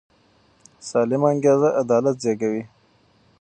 سالمه 0.87 1.27
انګیزه 1.33 1.69
عدالت 1.81 2.15
زېږوي 2.23 2.63